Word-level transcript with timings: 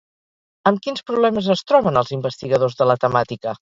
Amb 0.69 0.81
quins 0.87 1.03
problemes 1.11 1.49
es 1.55 1.63
troben 1.73 2.01
els 2.03 2.13
investigadors 2.17 2.81
de 2.81 2.89
la 2.93 2.97
temàtica? 3.05 3.55